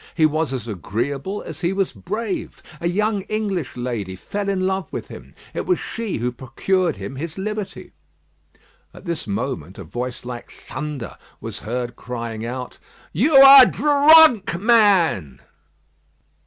[0.15, 2.63] He was as agreeable as he was brave.
[2.79, 5.35] A young English lady fell in love with him.
[5.53, 7.91] It was she who procured him his liberty."
[8.95, 12.79] At this moment a voice like thunder was heard crying out:
[13.13, 15.39] "You are drunk, man!"